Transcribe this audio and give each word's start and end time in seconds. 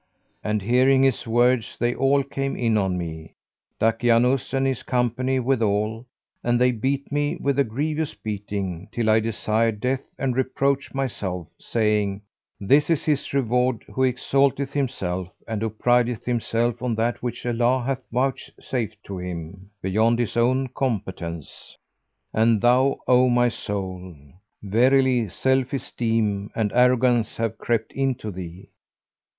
and 0.43 0.63
hearing 0.63 1.03
his 1.03 1.27
words, 1.27 1.77
they 1.79 1.93
all 1.93 2.23
came 2.23 2.55
in 2.55 2.75
on 2.75 2.97
me, 2.97 3.35
Dakianus 3.79 4.51
and 4.51 4.65
his 4.65 4.81
company 4.81 5.39
withal, 5.39 6.07
and 6.43 6.59
they 6.59 6.71
beat 6.71 7.11
me 7.11 7.37
with 7.39 7.59
a 7.59 7.63
grievous 7.63 8.15
beating, 8.15 8.89
till 8.91 9.11
I 9.11 9.19
desired 9.19 9.79
death 9.79 10.15
and 10.17 10.35
reproached 10.35 10.95
myself, 10.95 11.49
saying, 11.59 12.23
'This 12.59 12.89
is 12.89 13.05
his 13.05 13.31
reward 13.31 13.83
who 13.93 14.01
exalteth 14.01 14.73
himself 14.73 15.27
and 15.47 15.61
who 15.61 15.69
prideth 15.69 16.25
himself 16.25 16.81
on 16.81 16.95
that 16.95 17.21
which 17.21 17.45
Allah 17.45 17.83
hath 17.85 18.03
vouchsafed 18.11 19.03
to 19.03 19.19
him, 19.19 19.69
beyond 19.83 20.17
his 20.17 20.35
own 20.35 20.69
competence! 20.69 21.77
And 22.33 22.59
thou, 22.59 23.01
O 23.07 23.29
my 23.29 23.49
soul, 23.49 24.15
verily 24.63 25.29
self 25.29 25.73
esteem 25.73 26.49
and 26.55 26.73
arrogance 26.73 27.37
have 27.37 27.59
crept 27.59 27.91
into 27.91 28.31
thee. 28.31 28.71